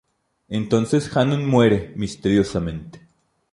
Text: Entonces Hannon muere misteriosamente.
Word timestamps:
Entonces 0.49 1.15
Hannon 1.15 1.45
muere 1.45 1.93
misteriosamente. 1.95 3.07